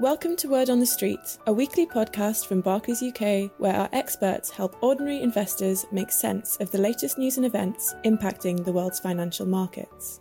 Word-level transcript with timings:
Welcome 0.00 0.36
to 0.36 0.48
Word 0.48 0.70
on 0.70 0.78
the 0.78 0.86
Street, 0.86 1.38
a 1.48 1.52
weekly 1.52 1.84
podcast 1.84 2.46
from 2.46 2.60
Barclays 2.60 3.02
UK 3.02 3.50
where 3.58 3.74
our 3.74 3.88
experts 3.92 4.48
help 4.48 4.80
ordinary 4.80 5.20
investors 5.20 5.86
make 5.90 6.12
sense 6.12 6.56
of 6.58 6.70
the 6.70 6.78
latest 6.78 7.18
news 7.18 7.36
and 7.36 7.44
events 7.44 7.96
impacting 8.04 8.64
the 8.64 8.70
world's 8.70 9.00
financial 9.00 9.44
markets. 9.44 10.20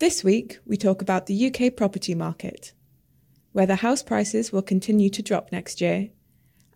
This 0.00 0.24
week, 0.24 0.58
we 0.66 0.76
talk 0.76 1.00
about 1.00 1.26
the 1.26 1.46
UK 1.46 1.76
property 1.76 2.12
market, 2.16 2.72
whether 3.52 3.76
house 3.76 4.02
prices 4.02 4.50
will 4.50 4.62
continue 4.62 5.08
to 5.10 5.22
drop 5.22 5.52
next 5.52 5.80
year, 5.80 6.08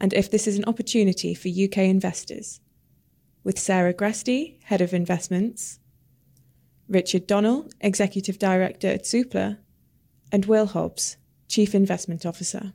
and 0.01 0.13
if 0.13 0.31
this 0.31 0.47
is 0.47 0.57
an 0.57 0.65
opportunity 0.67 1.35
for 1.35 1.49
UK 1.49 1.79
investors. 1.79 2.61
With 3.43 3.59
Sarah 3.59 3.93
Gresti, 3.93 4.63
Head 4.63 4.81
of 4.81 4.95
Investments, 4.95 5.81
Richard 6.89 7.27
Donnell, 7.27 7.69
Executive 7.81 8.39
Director 8.39 8.87
at 8.87 9.03
Zoopla, 9.03 9.59
and 10.33 10.45
Will 10.47 10.67
Hobbs, 10.67 11.17
Chief 11.49 11.75
Investment 11.75 12.27
Officer. 12.27 12.73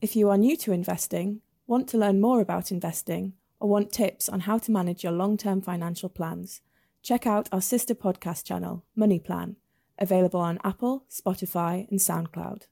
If 0.00 0.16
you 0.16 0.30
are 0.30 0.38
new 0.38 0.56
to 0.58 0.72
investing, 0.72 1.40
want 1.66 1.88
to 1.88 1.98
learn 1.98 2.20
more 2.20 2.40
about 2.40 2.70
investing, 2.70 3.34
or 3.60 3.68
want 3.68 3.92
tips 3.92 4.28
on 4.28 4.40
how 4.40 4.58
to 4.58 4.72
manage 4.72 5.02
your 5.04 5.12
long 5.12 5.36
term 5.36 5.60
financial 5.60 6.08
plans, 6.08 6.62
check 7.02 7.26
out 7.26 7.48
our 7.52 7.60
sister 7.60 7.94
podcast 7.94 8.44
channel, 8.44 8.84
Money 8.96 9.18
Plan, 9.18 9.56
available 9.98 10.40
on 10.40 10.58
Apple, 10.64 11.04
Spotify, 11.10 11.88
and 11.90 12.00
SoundCloud. 12.00 12.62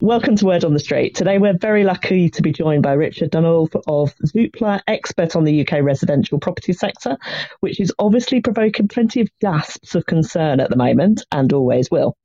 Welcome 0.00 0.36
to 0.36 0.46
Word 0.46 0.64
on 0.64 0.74
the 0.74 0.78
Street. 0.78 1.16
Today 1.16 1.38
we're 1.38 1.58
very 1.58 1.82
lucky 1.82 2.30
to 2.30 2.40
be 2.40 2.52
joined 2.52 2.84
by 2.84 2.92
Richard 2.92 3.30
Donnell 3.30 3.68
of 3.88 4.14
Zoopla, 4.24 4.80
expert 4.86 5.34
on 5.34 5.42
the 5.42 5.66
UK 5.66 5.82
residential 5.82 6.38
property 6.38 6.72
sector, 6.72 7.18
which 7.60 7.80
is 7.80 7.92
obviously 7.98 8.40
provoking 8.40 8.86
plenty 8.86 9.20
of 9.20 9.28
gasps 9.40 9.96
of 9.96 10.06
concern 10.06 10.60
at 10.60 10.70
the 10.70 10.76
moment 10.76 11.26
and 11.32 11.52
always 11.52 11.90
will. 11.90 12.16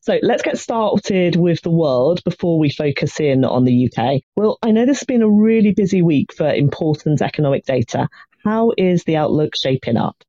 So 0.00 0.18
let's 0.22 0.42
get 0.42 0.58
started 0.58 1.36
with 1.36 1.62
the 1.62 1.70
world 1.70 2.22
before 2.24 2.58
we 2.58 2.70
focus 2.70 3.20
in 3.20 3.44
on 3.44 3.64
the 3.64 3.90
UK. 3.90 4.22
Well, 4.36 4.58
I 4.62 4.70
know 4.70 4.86
this 4.86 5.00
has 5.00 5.06
been 5.06 5.22
a 5.22 5.28
really 5.28 5.72
busy 5.72 6.02
week 6.02 6.32
for 6.34 6.52
important 6.52 7.22
economic 7.22 7.64
data. 7.64 8.08
How 8.44 8.72
is 8.76 9.04
the 9.04 9.16
outlook 9.16 9.56
shaping 9.56 9.96
up? 9.96 10.22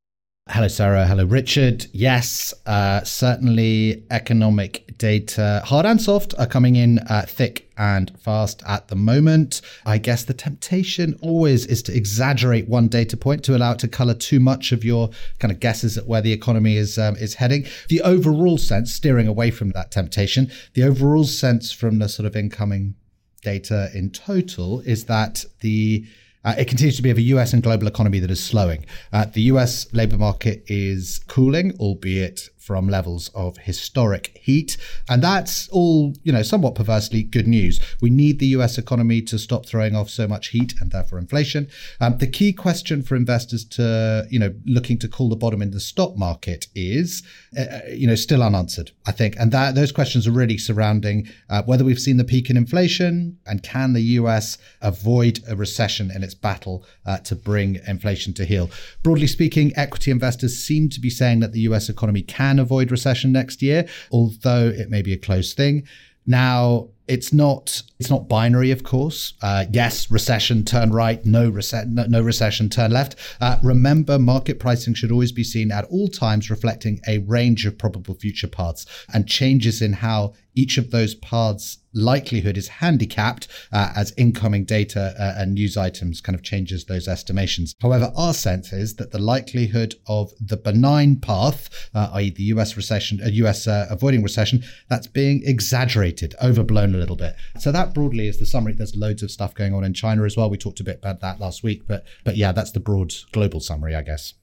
Hello, 0.48 0.68
Sarah. 0.68 1.08
Hello, 1.08 1.24
Richard. 1.24 1.86
Yes, 1.90 2.54
uh, 2.66 3.02
certainly 3.02 4.04
economic 4.12 4.96
data, 4.96 5.60
hard 5.64 5.84
and 5.84 6.00
soft, 6.00 6.34
are 6.38 6.46
coming 6.46 6.76
in 6.76 7.00
uh, 7.00 7.24
thick 7.26 7.68
and 7.76 8.16
fast 8.20 8.62
at 8.64 8.86
the 8.86 8.94
moment. 8.94 9.60
I 9.84 9.98
guess 9.98 10.22
the 10.22 10.34
temptation 10.34 11.18
always 11.20 11.66
is 11.66 11.82
to 11.82 11.96
exaggerate 11.96 12.68
one 12.68 12.86
data 12.86 13.16
point 13.16 13.42
to 13.42 13.56
allow 13.56 13.72
it 13.72 13.80
to 13.80 13.88
color 13.88 14.14
too 14.14 14.38
much 14.38 14.70
of 14.70 14.84
your 14.84 15.10
kind 15.40 15.50
of 15.50 15.58
guesses 15.58 15.98
at 15.98 16.06
where 16.06 16.22
the 16.22 16.32
economy 16.32 16.76
is 16.76 16.96
um, 16.96 17.16
is 17.16 17.34
heading. 17.34 17.66
The 17.88 18.02
overall 18.02 18.56
sense, 18.56 18.94
steering 18.94 19.26
away 19.26 19.50
from 19.50 19.70
that 19.70 19.90
temptation, 19.90 20.52
the 20.74 20.84
overall 20.84 21.24
sense 21.24 21.72
from 21.72 21.98
the 21.98 22.08
sort 22.08 22.24
of 22.24 22.36
incoming 22.36 22.94
data 23.42 23.90
in 23.94 24.10
total 24.10 24.78
is 24.82 25.06
that 25.06 25.44
the 25.58 26.06
uh, 26.46 26.54
it 26.56 26.68
continues 26.68 26.96
to 26.96 27.02
be 27.02 27.10
of 27.10 27.18
a 27.18 27.22
US 27.22 27.52
and 27.52 27.62
global 27.62 27.88
economy 27.88 28.20
that 28.20 28.30
is 28.30 28.42
slowing. 28.42 28.86
Uh, 29.12 29.26
the 29.26 29.42
US 29.42 29.92
labor 29.92 30.16
market 30.16 30.62
is 30.68 31.18
cooling, 31.26 31.76
albeit 31.80 32.48
from 32.66 32.88
levels 32.88 33.30
of 33.32 33.56
historic 33.58 34.36
heat. 34.42 34.76
And 35.08 35.22
that's 35.22 35.68
all, 35.68 36.14
you 36.24 36.32
know, 36.32 36.42
somewhat 36.42 36.74
perversely 36.74 37.22
good 37.22 37.46
news. 37.46 37.78
We 38.00 38.10
need 38.10 38.40
the 38.40 38.46
US 38.58 38.76
economy 38.76 39.22
to 39.22 39.38
stop 39.38 39.66
throwing 39.66 39.94
off 39.94 40.10
so 40.10 40.26
much 40.26 40.48
heat 40.48 40.74
and 40.80 40.90
therefore 40.90 41.20
inflation. 41.20 41.68
Um, 42.00 42.18
the 42.18 42.26
key 42.26 42.52
question 42.52 43.04
for 43.04 43.14
investors 43.14 43.64
to, 43.66 44.26
you 44.30 44.40
know, 44.40 44.52
looking 44.66 44.98
to 44.98 45.08
call 45.08 45.28
the 45.28 45.36
bottom 45.36 45.62
in 45.62 45.70
the 45.70 45.78
stock 45.78 46.16
market 46.16 46.66
is, 46.74 47.22
uh, 47.56 47.62
uh 47.62 47.80
you 47.88 48.08
know, 48.08 48.16
still 48.16 48.42
unanswered, 48.42 48.90
I 49.06 49.12
think. 49.12 49.36
And 49.38 49.52
that 49.52 49.76
those 49.76 49.92
questions 49.92 50.26
are 50.26 50.32
really 50.32 50.58
surrounding 50.58 51.28
uh, 51.48 51.62
whether 51.62 51.84
we've 51.84 52.00
seen 52.00 52.16
the 52.16 52.24
peak 52.24 52.50
in 52.50 52.56
inflation 52.56 53.38
and 53.46 53.62
can 53.62 53.92
the 53.92 54.02
US 54.20 54.58
avoid 54.82 55.38
a 55.48 55.54
recession 55.54 56.10
in 56.10 56.24
its 56.24 56.34
battle 56.34 56.84
uh, 57.04 57.18
to 57.18 57.36
bring 57.36 57.80
inflation 57.86 58.34
to 58.34 58.44
heel. 58.44 58.70
Broadly 59.04 59.28
speaking, 59.28 59.72
equity 59.76 60.10
investors 60.10 60.58
seem 60.58 60.88
to 60.88 61.00
be 61.00 61.10
saying 61.10 61.38
that 61.40 61.52
the 61.52 61.60
US 61.60 61.88
economy 61.88 62.22
can 62.22 62.55
can 62.56 62.62
avoid 62.62 62.90
recession 62.90 63.32
next 63.32 63.62
year, 63.62 63.86
although 64.10 64.68
it 64.68 64.88
may 64.90 65.02
be 65.02 65.12
a 65.12 65.18
close 65.18 65.52
thing. 65.52 65.86
Now, 66.26 66.88
it's 67.06 67.32
not 67.32 67.82
it's 68.00 68.10
not 68.10 68.28
binary, 68.28 68.72
of 68.72 68.82
course. 68.82 69.34
Uh, 69.40 69.66
yes, 69.70 70.10
recession, 70.10 70.64
turn 70.64 70.90
right. 70.90 71.24
No, 71.24 71.52
rece- 71.52 71.86
no, 71.86 72.04
no 72.06 72.20
recession, 72.20 72.68
turn 72.68 72.90
left. 72.90 73.14
Uh, 73.40 73.58
remember, 73.62 74.18
market 74.18 74.58
pricing 74.58 74.94
should 74.94 75.12
always 75.12 75.30
be 75.30 75.44
seen 75.44 75.70
at 75.70 75.84
all 75.84 76.08
times 76.08 76.50
reflecting 76.50 77.00
a 77.06 77.18
range 77.18 77.64
of 77.64 77.78
probable 77.78 78.14
future 78.14 78.48
paths 78.48 78.86
and 79.12 79.28
changes 79.28 79.80
in 79.82 79.92
how 79.92 80.32
each 80.56 80.78
of 80.78 80.90
those 80.90 81.14
paths 81.14 81.78
likelihood 81.96 82.56
is 82.56 82.68
handicapped 82.68 83.48
uh, 83.72 83.92
as 83.96 84.12
incoming 84.16 84.64
data 84.64 85.14
uh, 85.18 85.40
and 85.40 85.54
news 85.54 85.76
items 85.76 86.20
kind 86.20 86.36
of 86.36 86.42
changes 86.42 86.84
those 86.84 87.08
estimations. 87.08 87.74
However, 87.80 88.12
our 88.16 88.34
sense 88.34 88.72
is 88.72 88.96
that 88.96 89.10
the 89.12 89.18
likelihood 89.18 89.94
of 90.06 90.30
the 90.40 90.56
benign 90.56 91.16
path, 91.16 91.68
uh, 91.94 92.10
i.e., 92.14 92.30
the 92.30 92.44
U.S. 92.44 92.76
recession, 92.76 93.20
uh, 93.24 93.28
U.S. 93.28 93.66
Uh, 93.66 93.86
avoiding 93.90 94.22
recession, 94.22 94.62
that's 94.88 95.06
being 95.06 95.42
exaggerated, 95.44 96.34
overblown 96.42 96.94
a 96.94 96.98
little 96.98 97.16
bit. 97.16 97.34
So 97.58 97.72
that 97.72 97.94
broadly 97.94 98.28
is 98.28 98.38
the 98.38 98.46
summary. 98.46 98.74
There's 98.74 98.96
loads 98.96 99.22
of 99.22 99.30
stuff 99.30 99.54
going 99.54 99.74
on 99.74 99.84
in 99.84 99.94
China 99.94 100.24
as 100.24 100.36
well. 100.36 100.50
We 100.50 100.58
talked 100.58 100.80
a 100.80 100.84
bit 100.84 100.98
about 100.98 101.20
that 101.20 101.40
last 101.40 101.62
week, 101.62 101.86
but 101.86 102.04
but 102.24 102.36
yeah, 102.36 102.52
that's 102.52 102.72
the 102.72 102.80
broad 102.80 103.14
global 103.32 103.60
summary, 103.60 103.94
I 103.94 104.02
guess. 104.02 104.34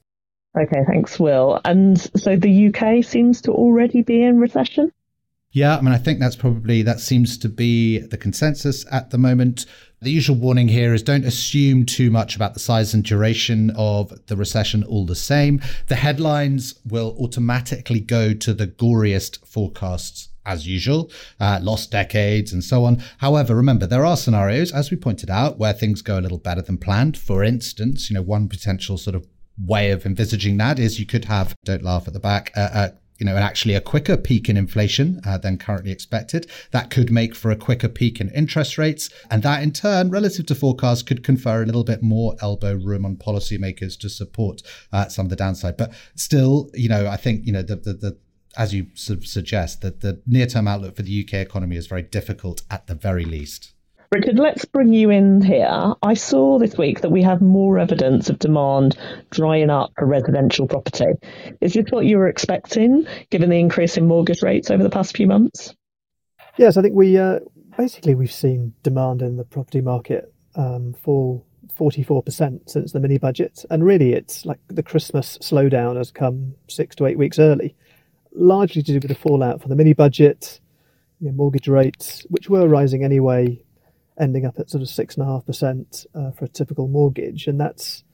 Okay, 0.56 0.82
thanks, 0.86 1.18
Will. 1.18 1.60
And 1.64 1.98
so 2.16 2.36
the 2.36 2.68
UK 2.68 3.04
seems 3.04 3.40
to 3.42 3.52
already 3.52 4.02
be 4.02 4.22
in 4.22 4.38
recession. 4.38 4.92
Yeah, 5.54 5.76
I 5.76 5.80
mean, 5.82 5.94
I 5.94 5.98
think 5.98 6.18
that's 6.18 6.34
probably 6.34 6.82
that 6.82 6.98
seems 6.98 7.38
to 7.38 7.48
be 7.48 8.00
the 8.00 8.16
consensus 8.16 8.84
at 8.90 9.10
the 9.10 9.18
moment. 9.18 9.66
The 10.02 10.10
usual 10.10 10.34
warning 10.34 10.66
here 10.66 10.92
is 10.92 11.00
don't 11.00 11.24
assume 11.24 11.86
too 11.86 12.10
much 12.10 12.34
about 12.34 12.54
the 12.54 12.60
size 12.60 12.92
and 12.92 13.04
duration 13.04 13.70
of 13.76 14.12
the 14.26 14.36
recession 14.36 14.82
all 14.82 15.06
the 15.06 15.14
same. 15.14 15.62
The 15.86 15.94
headlines 15.94 16.74
will 16.84 17.16
automatically 17.20 18.00
go 18.00 18.34
to 18.34 18.52
the 18.52 18.66
goriest 18.66 19.46
forecasts 19.46 20.28
as 20.44 20.66
usual, 20.66 21.12
uh, 21.38 21.60
lost 21.62 21.92
decades 21.92 22.52
and 22.52 22.64
so 22.64 22.84
on. 22.84 23.00
However, 23.18 23.54
remember, 23.54 23.86
there 23.86 24.04
are 24.04 24.16
scenarios, 24.16 24.72
as 24.72 24.90
we 24.90 24.96
pointed 24.96 25.30
out, 25.30 25.56
where 25.56 25.72
things 25.72 26.02
go 26.02 26.18
a 26.18 26.20
little 26.20 26.38
better 26.38 26.62
than 26.62 26.78
planned. 26.78 27.16
For 27.16 27.44
instance, 27.44 28.10
you 28.10 28.14
know, 28.14 28.22
one 28.22 28.48
potential 28.48 28.98
sort 28.98 29.14
of 29.14 29.24
way 29.56 29.92
of 29.92 30.04
envisaging 30.04 30.56
that 30.56 30.80
is 30.80 30.98
you 30.98 31.06
could 31.06 31.26
have, 31.26 31.54
don't 31.64 31.84
laugh 31.84 32.08
at 32.08 32.12
the 32.12 32.18
back, 32.18 32.50
uh, 32.56 32.68
uh, 32.72 32.88
you 33.18 33.26
know, 33.26 33.34
and 33.34 33.44
actually 33.44 33.74
a 33.74 33.80
quicker 33.80 34.16
peak 34.16 34.48
in 34.48 34.56
inflation 34.56 35.20
uh, 35.24 35.38
than 35.38 35.58
currently 35.58 35.92
expected. 35.92 36.50
That 36.72 36.90
could 36.90 37.10
make 37.10 37.34
for 37.34 37.50
a 37.50 37.56
quicker 37.56 37.88
peak 37.88 38.20
in 38.20 38.30
interest 38.30 38.78
rates. 38.78 39.10
And 39.30 39.42
that 39.42 39.62
in 39.62 39.72
turn, 39.72 40.10
relative 40.10 40.46
to 40.46 40.54
forecasts, 40.54 41.02
could 41.02 41.22
confer 41.22 41.62
a 41.62 41.66
little 41.66 41.84
bit 41.84 42.02
more 42.02 42.34
elbow 42.40 42.74
room 42.74 43.04
on 43.04 43.16
policymakers 43.16 43.98
to 44.00 44.08
support 44.08 44.62
uh, 44.92 45.08
some 45.08 45.26
of 45.26 45.30
the 45.30 45.36
downside. 45.36 45.76
But 45.76 45.92
still, 46.16 46.70
you 46.74 46.88
know, 46.88 47.06
I 47.06 47.16
think, 47.16 47.46
you 47.46 47.52
know, 47.52 47.62
the, 47.62 47.76
the, 47.76 47.92
the 47.94 48.18
as 48.56 48.72
you 48.72 48.86
suggest, 48.94 49.80
that 49.82 50.00
the 50.00 50.22
near 50.26 50.46
term 50.46 50.68
outlook 50.68 50.96
for 50.96 51.02
the 51.02 51.24
UK 51.24 51.34
economy 51.34 51.76
is 51.76 51.86
very 51.86 52.02
difficult 52.02 52.62
at 52.70 52.86
the 52.86 52.94
very 52.94 53.24
least. 53.24 53.73
Richard, 54.14 54.38
let's 54.38 54.64
bring 54.64 54.92
you 54.92 55.10
in 55.10 55.42
here. 55.42 55.94
I 56.00 56.14
saw 56.14 56.60
this 56.60 56.78
week 56.78 57.00
that 57.00 57.10
we 57.10 57.20
have 57.22 57.40
more 57.40 57.80
evidence 57.80 58.30
of 58.30 58.38
demand 58.38 58.96
drying 59.30 59.70
up 59.70 59.90
for 59.98 60.06
residential 60.06 60.68
property. 60.68 61.06
Is 61.60 61.74
this 61.74 61.86
what 61.90 62.06
you 62.06 62.18
were 62.18 62.28
expecting, 62.28 63.08
given 63.30 63.50
the 63.50 63.58
increase 63.58 63.96
in 63.96 64.06
mortgage 64.06 64.40
rates 64.40 64.70
over 64.70 64.84
the 64.84 64.88
past 64.88 65.16
few 65.16 65.26
months? 65.26 65.74
Yes, 66.56 66.76
I 66.76 66.82
think 66.82 66.94
we 66.94 67.18
uh, 67.18 67.40
basically 67.76 68.14
we've 68.14 68.30
seen 68.30 68.72
demand 68.84 69.20
in 69.20 69.36
the 69.36 69.42
property 69.42 69.80
market 69.80 70.32
um, 70.54 70.94
fall 71.02 71.44
44% 71.76 72.70
since 72.70 72.92
the 72.92 73.00
mini 73.00 73.18
budget, 73.18 73.64
and 73.68 73.84
really 73.84 74.12
it's 74.12 74.46
like 74.46 74.60
the 74.68 74.84
Christmas 74.84 75.38
slowdown 75.38 75.96
has 75.96 76.12
come 76.12 76.54
six 76.68 76.94
to 76.96 77.06
eight 77.06 77.18
weeks 77.18 77.40
early, 77.40 77.74
largely 78.32 78.80
to 78.80 78.92
do 78.92 79.00
with 79.00 79.08
the 79.08 79.16
fallout 79.16 79.60
from 79.60 79.70
the 79.70 79.76
mini 79.76 79.92
budget, 79.92 80.60
mortgage 81.20 81.66
rates, 81.66 82.24
which 82.30 82.48
were 82.48 82.68
rising 82.68 83.02
anyway 83.02 83.60
ending 84.18 84.46
up 84.46 84.58
at 84.58 84.70
sort 84.70 84.82
of 84.82 84.88
six 84.88 85.16
and 85.16 85.26
a 85.26 85.30
half 85.30 85.44
percent 85.46 86.06
uh, 86.14 86.30
for 86.32 86.44
a 86.44 86.48
typical 86.48 86.88
mortgage, 86.88 87.46
and 87.46 87.60
that's 87.60 88.04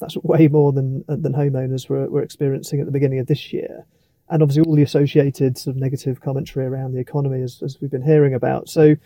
that's 0.00 0.16
way 0.18 0.48
more 0.48 0.72
than 0.72 1.04
than 1.08 1.32
homeowners 1.32 1.88
were, 1.88 2.08
were 2.08 2.22
experiencing 2.22 2.80
at 2.80 2.86
the 2.86 2.92
beginning 2.92 3.18
of 3.18 3.26
this 3.26 3.52
year. 3.52 3.86
And 4.28 4.42
obviously, 4.42 4.64
all 4.64 4.74
the 4.74 4.82
associated 4.82 5.56
sort 5.56 5.76
of 5.76 5.80
negative 5.80 6.20
commentary 6.20 6.66
around 6.66 6.92
the 6.92 7.00
economy, 7.00 7.42
as, 7.42 7.62
as 7.62 7.80
we've 7.80 7.90
been 7.90 8.02
hearing 8.02 8.34
about. 8.34 8.68
So, 8.68 8.96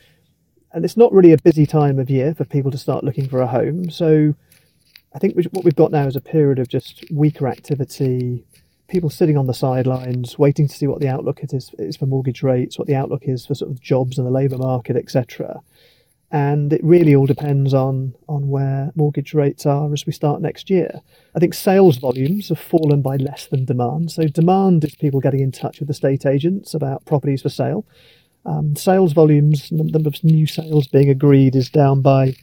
and 0.73 0.85
it's 0.85 0.97
not 0.97 1.12
really 1.12 1.32
a 1.32 1.38
busy 1.38 1.67
time 1.67 1.99
of 1.99 2.08
year 2.08 2.35
for 2.35 2.44
people 2.44 2.70
to 2.70 2.79
start 2.79 3.05
looking 3.05 3.29
for 3.29 3.43
a 3.43 3.46
home. 3.46 3.91
So, 3.91 4.35
I 5.14 5.19
think 5.19 5.37
what 5.53 5.64
we've 5.64 5.76
got 5.76 5.93
now 5.93 6.06
is 6.06 6.17
a 6.17 6.23
period 6.23 6.58
of 6.58 6.69
just 6.69 7.05
weaker 7.11 7.46
activity, 7.49 8.44
people 8.88 9.11
sitting 9.11 9.37
on 9.37 9.46
the 9.46 9.53
sidelines, 9.53 10.38
waiting 10.38 10.67
to 10.69 10.75
see 10.75 10.87
what 10.87 11.00
the 11.00 11.08
outlook 11.08 11.41
is, 11.43 11.70
is 11.79 11.96
for 11.96 12.06
mortgage 12.06 12.43
rates, 12.43 12.79
what 12.79 12.88
the 12.88 12.94
outlook 12.94 13.25
is 13.25 13.44
for 13.44 13.55
sort 13.55 13.70
of 13.70 13.81
jobs 13.81 14.17
and 14.17 14.26
the 14.26 14.32
labour 14.32 14.56
market, 14.56 14.96
etc 14.96 15.61
and 16.31 16.73
it 16.73 16.82
really 16.85 17.15
all 17.15 17.27
depends 17.27 17.75
on 17.75 18.15
on 18.27 18.49
where 18.49 18.93
mortgage 18.94 19.35
rates 19.35 19.67
are 19.67 19.93
as 19.93 20.06
we 20.06 20.12
start 20.12 20.41
next 20.41 20.71
year. 20.71 21.00
I 21.35 21.38
think 21.38 21.55
sales 21.55 21.99
volumes 21.99 22.49
have 22.49 22.59
fallen 22.59 23.03
by 23.03 23.17
less 23.17 23.47
than 23.47 23.65
demand. 23.65 24.11
So 24.11 24.27
demand 24.29 24.85
is 24.85 24.94
people 24.94 25.21
getting 25.21 25.41
in 25.41 25.53
touch 25.53 25.81
with 25.81 25.91
estate 25.91 26.27
agents 26.27 26.75
about 26.75 27.05
properties 27.05 27.43
for 27.43 27.50
sale, 27.50 27.85
Um, 28.44 28.75
sales 28.77 29.12
volumes, 29.12 29.69
the 29.69 29.85
number 29.85 30.09
of 30.09 30.25
new 30.25 30.47
sales 30.47 30.88
being 30.88 31.11
agreed, 31.11 31.55
is 31.55 31.69
down 31.71 32.00
by 32.03 32.35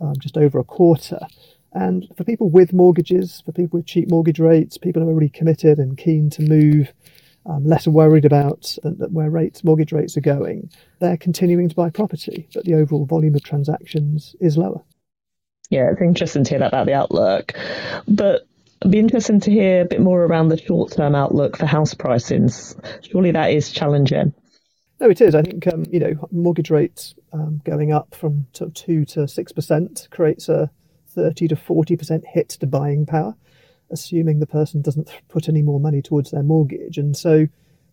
um, 0.00 0.14
just 0.18 0.36
over 0.36 0.58
a 0.58 0.64
quarter. 0.64 1.20
And 1.72 2.06
for 2.16 2.24
people 2.24 2.50
with 2.50 2.72
mortgages, 2.72 3.42
for 3.44 3.52
people 3.52 3.78
with 3.78 3.86
cheap 3.86 4.10
mortgage 4.10 4.40
rates, 4.40 4.76
people 4.76 5.02
who 5.02 5.08
are 5.08 5.14
really 5.14 5.30
committed 5.30 5.78
and 5.78 5.96
keen 5.96 6.30
to 6.30 6.42
move, 6.42 6.92
um, 7.46 7.64
less 7.64 7.86
worried 7.86 8.24
about 8.24 8.76
where 8.82 9.30
rates, 9.30 9.64
mortgage 9.64 9.92
rates 9.92 10.16
are 10.16 10.22
going, 10.22 10.70
they're 11.00 11.16
continuing 11.16 11.68
to 11.68 11.74
buy 11.74 11.90
property, 11.90 12.48
but 12.54 12.64
the 12.64 12.74
overall 12.74 13.06
volume 13.06 13.34
of 13.34 13.42
transactions 13.42 14.36
is 14.40 14.56
lower. 14.56 14.82
Yeah, 15.70 15.90
it's 15.92 16.00
interesting 16.00 16.44
to 16.44 16.50
hear 16.50 16.58
that 16.60 16.68
about 16.68 16.86
the 16.86 16.94
outlook. 16.94 17.54
But 18.08 18.46
It'd 18.80 18.92
be 18.92 18.98
interesting 18.98 19.40
to 19.40 19.50
hear 19.50 19.82
a 19.82 19.84
bit 19.84 20.00
more 20.00 20.24
around 20.24 20.48
the 20.48 20.56
short 20.56 20.92
term 20.92 21.14
outlook 21.14 21.58
for 21.58 21.66
house 21.66 21.92
pricings. 21.92 22.74
Surely 23.06 23.30
that 23.32 23.50
is 23.50 23.70
challenging. 23.70 24.32
No, 24.98 25.10
it 25.10 25.20
is. 25.20 25.34
I 25.34 25.42
think 25.42 25.66
um, 25.66 25.84
you 25.90 26.00
know 26.00 26.28
mortgage 26.30 26.70
rates 26.70 27.14
um, 27.34 27.60
going 27.62 27.92
up 27.92 28.14
from 28.14 28.46
two 28.52 29.04
to 29.04 29.28
six 29.28 29.52
percent 29.52 30.08
creates 30.10 30.48
a 30.48 30.70
thirty 31.08 31.46
to 31.48 31.56
forty 31.56 31.94
percent 31.94 32.24
hit 32.26 32.48
to 32.50 32.66
buying 32.66 33.04
power, 33.04 33.34
assuming 33.90 34.38
the 34.38 34.46
person 34.46 34.82
doesn't 34.82 35.10
put 35.28 35.48
any 35.48 35.62
more 35.62 35.80
money 35.80 36.02
towards 36.02 36.30
their 36.30 36.42
mortgage, 36.42 36.98
and 36.98 37.16
so 37.16 37.46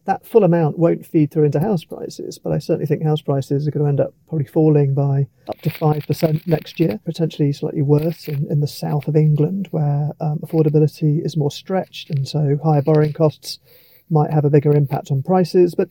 that 0.07 0.25
full 0.25 0.45
amount 0.45 0.79
won't 0.79 1.05
feed 1.05 1.31
through 1.31 1.43
into 1.43 1.59
house 1.59 1.83
prices, 1.83 2.39
but 2.39 2.53
I 2.53 2.59
certainly 2.59 2.85
think 2.85 3.03
house 3.03 3.21
prices 3.21 3.67
are 3.67 3.71
going 3.71 3.83
to 3.83 3.89
end 3.89 3.99
up 3.99 4.13
probably 4.29 4.47
falling 4.47 4.93
by 4.93 5.27
up 5.49 5.59
to 5.61 5.69
5% 5.69 6.47
next 6.47 6.79
year, 6.79 6.97
potentially 7.03 7.51
slightly 7.51 7.81
worse 7.81 8.29
in, 8.29 8.47
in 8.49 8.61
the 8.61 8.67
south 8.67 9.09
of 9.09 9.17
England 9.17 9.67
where 9.71 10.11
um, 10.21 10.39
affordability 10.39 11.23
is 11.25 11.35
more 11.35 11.51
stretched 11.51 12.09
and 12.09 12.25
so 12.25 12.57
higher 12.63 12.81
borrowing 12.81 13.11
costs 13.11 13.59
might 14.09 14.31
have 14.31 14.45
a 14.45 14.49
bigger 14.49 14.73
impact 14.73 15.11
on 15.11 15.21
prices. 15.21 15.75
But 15.75 15.89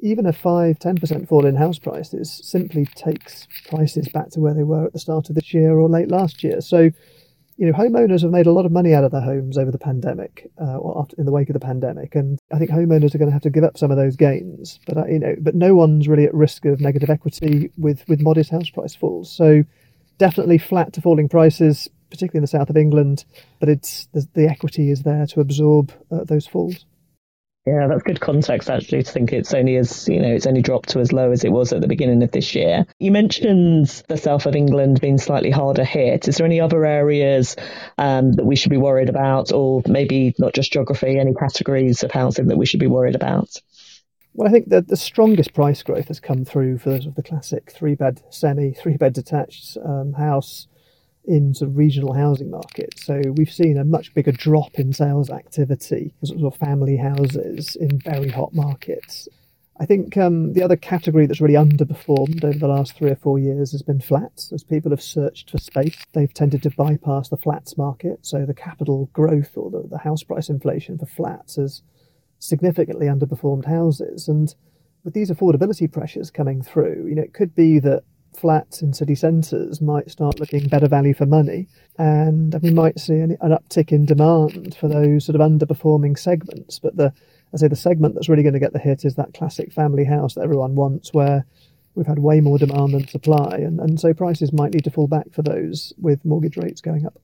even 0.00 0.26
a 0.26 0.32
5 0.34 0.78
10% 0.78 1.26
fall 1.26 1.46
in 1.46 1.56
house 1.56 1.78
prices 1.78 2.30
simply 2.44 2.84
takes 2.84 3.48
prices 3.70 4.10
back 4.10 4.28
to 4.30 4.40
where 4.40 4.54
they 4.54 4.62
were 4.62 4.84
at 4.84 4.92
the 4.92 4.98
start 4.98 5.30
of 5.30 5.34
this 5.34 5.54
year 5.54 5.78
or 5.78 5.88
late 5.88 6.10
last 6.10 6.44
year. 6.44 6.60
So 6.60 6.90
you 7.58 7.66
know, 7.66 7.76
homeowners 7.76 8.22
have 8.22 8.30
made 8.30 8.46
a 8.46 8.52
lot 8.52 8.66
of 8.66 8.72
money 8.72 8.94
out 8.94 9.02
of 9.02 9.10
their 9.10 9.20
homes 9.20 9.58
over 9.58 9.72
the 9.72 9.78
pandemic, 9.78 10.48
uh, 10.60 10.76
or 10.76 11.00
after, 11.00 11.16
in 11.18 11.26
the 11.26 11.32
wake 11.32 11.50
of 11.50 11.54
the 11.54 11.60
pandemic, 11.60 12.14
and 12.14 12.38
I 12.52 12.58
think 12.58 12.70
homeowners 12.70 13.14
are 13.14 13.18
going 13.18 13.28
to 13.28 13.32
have 13.32 13.42
to 13.42 13.50
give 13.50 13.64
up 13.64 13.76
some 13.76 13.90
of 13.90 13.96
those 13.96 14.14
gains. 14.14 14.78
But 14.86 14.96
uh, 14.96 15.06
you 15.06 15.18
know, 15.18 15.34
but 15.40 15.56
no 15.56 15.74
one's 15.74 16.06
really 16.06 16.24
at 16.24 16.32
risk 16.32 16.64
of 16.64 16.80
negative 16.80 17.10
equity 17.10 17.72
with 17.76 18.08
with 18.08 18.20
modest 18.20 18.50
house 18.50 18.70
price 18.70 18.94
falls. 18.94 19.30
So 19.30 19.64
definitely 20.18 20.58
flat 20.58 20.92
to 20.92 21.00
falling 21.00 21.28
prices, 21.28 21.88
particularly 22.10 22.38
in 22.38 22.42
the 22.42 22.48
south 22.48 22.70
of 22.70 22.76
England. 22.76 23.24
But 23.58 23.68
it's 23.68 24.06
the, 24.12 24.28
the 24.34 24.46
equity 24.46 24.92
is 24.92 25.02
there 25.02 25.26
to 25.26 25.40
absorb 25.40 25.92
uh, 26.12 26.22
those 26.22 26.46
falls. 26.46 26.86
Yeah, 27.68 27.86
that's 27.86 28.02
good 28.02 28.20
context 28.20 28.70
actually 28.70 29.02
to 29.02 29.12
think 29.12 29.30
it's 29.30 29.52
only 29.52 29.76
as, 29.76 30.08
you 30.08 30.20
know, 30.20 30.32
it's 30.32 30.46
only 30.46 30.62
dropped 30.62 30.88
to 30.90 31.00
as 31.00 31.12
low 31.12 31.32
as 31.32 31.44
it 31.44 31.52
was 31.52 31.70
at 31.70 31.82
the 31.82 31.86
beginning 31.86 32.22
of 32.22 32.30
this 32.30 32.54
year. 32.54 32.86
You 32.98 33.10
mentioned 33.10 34.02
the 34.08 34.16
south 34.16 34.46
of 34.46 34.56
England 34.56 35.02
being 35.02 35.18
slightly 35.18 35.50
harder 35.50 35.84
hit. 35.84 36.28
Is 36.28 36.38
there 36.38 36.46
any 36.46 36.62
other 36.62 36.86
areas 36.86 37.56
um, 37.98 38.32
that 38.32 38.46
we 38.46 38.56
should 38.56 38.70
be 38.70 38.78
worried 38.78 39.10
about, 39.10 39.52
or 39.52 39.82
maybe 39.86 40.34
not 40.38 40.54
just 40.54 40.72
geography, 40.72 41.18
any 41.18 41.34
categories 41.34 42.02
of 42.02 42.10
housing 42.10 42.46
that 42.46 42.56
we 42.56 42.64
should 42.64 42.80
be 42.80 42.86
worried 42.86 43.14
about? 43.14 43.50
Well, 44.32 44.48
I 44.48 44.50
think 44.50 44.70
that 44.70 44.88
the 44.88 44.96
strongest 44.96 45.52
price 45.52 45.82
growth 45.82 46.08
has 46.08 46.20
come 46.20 46.46
through 46.46 46.78
for 46.78 46.98
the 46.98 47.22
classic 47.22 47.70
three 47.70 47.96
bed 47.96 48.22
semi, 48.30 48.72
three 48.72 48.96
bed 48.96 49.12
detached 49.12 49.76
um, 49.84 50.14
house 50.14 50.68
in 51.28 51.52
sort 51.54 51.70
of 51.70 51.76
regional 51.76 52.14
housing 52.14 52.50
markets. 52.50 53.04
So 53.04 53.20
we've 53.36 53.52
seen 53.52 53.76
a 53.76 53.84
much 53.84 54.14
bigger 54.14 54.32
drop 54.32 54.78
in 54.78 54.92
sales 54.94 55.28
activity 55.30 56.14
for 56.18 56.26
sort 56.26 56.42
of 56.42 56.56
family 56.56 56.96
houses 56.96 57.76
in 57.76 58.00
very 58.00 58.30
hot 58.30 58.54
markets. 58.54 59.28
I 59.80 59.86
think 59.86 60.16
um, 60.16 60.54
the 60.54 60.62
other 60.62 60.74
category 60.74 61.26
that's 61.26 61.40
really 61.40 61.54
underperformed 61.54 62.42
over 62.42 62.58
the 62.58 62.66
last 62.66 62.96
three 62.96 63.10
or 63.10 63.16
four 63.16 63.38
years 63.38 63.70
has 63.72 63.82
been 63.82 64.00
flats. 64.00 64.50
As 64.52 64.64
people 64.64 64.90
have 64.90 65.02
searched 65.02 65.50
for 65.50 65.58
space, 65.58 65.96
they've 66.14 66.32
tended 66.32 66.62
to 66.64 66.70
bypass 66.70 67.28
the 67.28 67.36
flats 67.36 67.76
market. 67.76 68.26
So 68.26 68.44
the 68.44 68.54
capital 68.54 69.08
growth 69.12 69.52
or 69.54 69.70
the, 69.70 69.86
the 69.86 69.98
house 69.98 70.24
price 70.24 70.48
inflation 70.48 70.98
for 70.98 71.06
flats 71.06 71.56
has 71.56 71.82
significantly 72.40 73.06
underperformed 73.06 73.66
houses. 73.66 74.26
And 74.28 74.52
with 75.04 75.14
these 75.14 75.30
affordability 75.30 75.92
pressures 75.92 76.30
coming 76.30 76.62
through, 76.62 77.06
you 77.06 77.14
know, 77.14 77.22
it 77.22 77.34
could 77.34 77.54
be 77.54 77.78
that 77.80 78.02
flats 78.36 78.82
in 78.82 78.92
city 78.92 79.14
centres 79.14 79.80
might 79.80 80.10
start 80.10 80.40
looking 80.40 80.68
better 80.68 80.88
value 80.88 81.14
for 81.14 81.26
money, 81.26 81.68
and 81.98 82.54
we 82.62 82.70
might 82.70 82.98
see 82.98 83.14
an, 83.14 83.36
an, 83.40 83.50
uptick 83.52 83.92
in 83.92 84.06
demand 84.06 84.76
for 84.76 84.88
those 84.88 85.24
sort 85.24 85.40
of 85.40 85.40
underperforming 85.40 86.18
segments. 86.18 86.78
But 86.78 86.96
the, 86.96 87.12
I 87.52 87.56
say, 87.56 87.68
the 87.68 87.76
segment 87.76 88.14
that's 88.14 88.28
really 88.28 88.42
going 88.42 88.54
to 88.54 88.60
get 88.60 88.72
the 88.72 88.78
hit 88.78 89.04
is 89.04 89.14
that 89.16 89.34
classic 89.34 89.72
family 89.72 90.04
house 90.04 90.34
that 90.34 90.42
everyone 90.42 90.74
wants, 90.74 91.12
where 91.12 91.44
we've 91.94 92.06
had 92.06 92.18
way 92.18 92.40
more 92.40 92.58
demand 92.58 92.94
than 92.94 93.08
supply, 93.08 93.56
and, 93.58 93.80
and 93.80 94.00
so 94.00 94.14
prices 94.14 94.52
might 94.52 94.72
need 94.72 94.84
to 94.84 94.90
fall 94.90 95.08
back 95.08 95.32
for 95.32 95.42
those 95.42 95.92
with 95.98 96.24
mortgage 96.24 96.56
rates 96.56 96.80
going 96.80 97.06
up. 97.06 97.18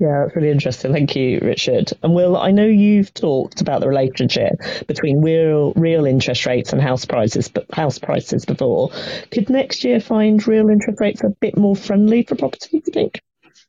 Yeah, 0.00 0.24
that's 0.24 0.34
really 0.34 0.50
interesting. 0.50 0.94
Thank 0.94 1.14
you, 1.14 1.40
Richard. 1.42 1.92
And 2.02 2.14
Will, 2.14 2.38
I 2.38 2.52
know 2.52 2.64
you've 2.64 3.12
talked 3.12 3.60
about 3.60 3.82
the 3.82 3.88
relationship 3.88 4.54
between 4.86 5.20
real 5.20 5.74
real 5.74 6.06
interest 6.06 6.46
rates 6.46 6.72
and 6.72 6.80
house 6.80 7.04
prices, 7.04 7.48
but 7.48 7.66
house 7.74 7.98
prices 7.98 8.46
before. 8.46 8.90
Could 9.30 9.50
next 9.50 9.84
year 9.84 10.00
find 10.00 10.44
real 10.48 10.70
interest 10.70 11.00
rates 11.00 11.22
a 11.22 11.28
bit 11.28 11.58
more 11.58 11.76
friendly 11.76 12.22
for 12.22 12.34
property? 12.34 12.80
Do 12.80 12.82
you 12.86 12.92
think? 12.92 13.20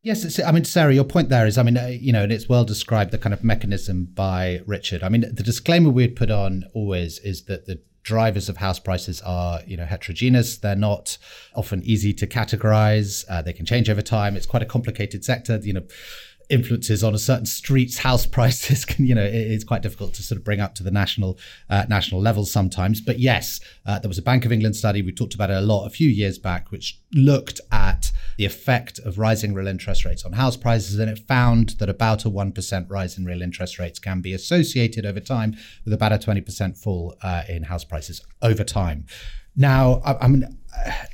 Yes, 0.04 0.40
I 0.40 0.52
mean, 0.52 0.64
Sarah, 0.64 0.94
your 0.94 1.04
point 1.04 1.30
there 1.30 1.46
is, 1.46 1.60
I 1.60 1.64
mean, 1.64 1.78
uh, 1.78 1.88
you 1.88 2.12
know, 2.12 2.24
and 2.24 2.32
it's 2.32 2.50
well 2.50 2.64
described 2.64 3.12
the 3.12 3.20
kind 3.20 3.34
of 3.34 3.44
mechanism 3.44 4.06
by 4.06 4.62
Richard. 4.66 5.04
I 5.04 5.10
mean, 5.10 5.22
the 5.22 5.44
disclaimer 5.44 5.92
we'd 5.92 6.16
put 6.16 6.32
on 6.32 6.64
always 6.74 7.20
is 7.20 7.44
that 7.44 7.68
the 7.68 7.82
drivers 8.04 8.50
of 8.50 8.58
house 8.58 8.80
prices 8.80 9.22
are 9.22 9.62
you 9.66 9.78
know 9.78 9.86
heterogeneous. 9.86 10.58
They're 10.58 10.76
not 10.76 11.18
often 11.56 11.82
easy 11.84 12.14
to 12.14 12.28
categorize. 12.28 13.26
Uh, 13.30 13.42
they 13.42 13.54
can 13.54 13.66
change 13.66 13.90
over 13.90 14.02
time. 14.02 14.36
It's 14.36 14.46
quite 14.46 14.64
a 14.64 14.68
complicated 14.68 15.24
sector. 15.24 15.58
You 15.62 15.74
know 15.74 15.84
influences 16.52 17.04
on 17.04 17.16
a 17.16 17.18
certain 17.18 17.46
street's 17.46 17.98
house 17.98 18.26
prices 18.38 18.86
can 18.86 19.06
you 19.06 19.16
know 19.16 19.24
it's 19.24 19.64
quite 19.64 19.82
difficult 19.82 20.14
to 20.14 20.22
sort 20.22 20.38
of 20.38 20.44
bring 20.44 20.60
up 20.60 20.76
to 20.76 20.84
the 20.84 20.92
national 20.92 21.40
uh, 21.70 21.86
national 21.90 22.22
level 22.22 22.46
sometimes. 22.46 23.02
But 23.02 23.20
yes 23.20 23.60
uh, 23.86 24.00
there 24.00 24.10
was 24.10 24.18
a 24.18 24.22
bank 24.22 24.46
of 24.46 24.52
england 24.52 24.76
study. 24.76 25.02
We 25.02 25.12
talked 25.12 25.34
about 25.34 25.50
it 25.50 25.58
a 25.58 25.62
lot 25.62 25.86
a 25.86 25.90
few 25.90 26.10
years 26.10 26.38
back 26.38 26.72
which 26.72 27.00
looked 27.14 27.62
at 27.72 28.12
the 28.38 28.46
effect 28.46 29.00
of 29.00 29.18
rising 29.18 29.54
real 29.54 29.68
interest 29.68 30.06
rates 30.06 30.26
on 30.26 30.34
house 30.34 30.58
prices 30.58 31.00
and 31.00 31.10
it 31.10 31.20
found 31.28 31.70
that 31.80 31.90
about 31.90 32.26
a 32.26 32.30
1% 32.30 32.90
rise 32.90 33.18
in 33.18 33.26
real 33.26 33.42
interest 33.42 33.80
rates 33.80 34.00
can 34.00 34.22
be 34.22 34.34
associated 34.34 35.06
over 35.06 35.20
time 35.20 35.56
with 35.86 35.94
about 35.94 36.12
a 36.12 36.18
20% 36.18 36.78
fall 36.78 37.16
uh, 37.22 37.44
in 37.48 37.64
house 37.64 37.84
prices 37.84 38.22
over 38.42 38.64
time. 38.64 39.06
Now 39.56 40.02
I, 40.06 40.26
I 40.26 40.28
mean 40.28 40.58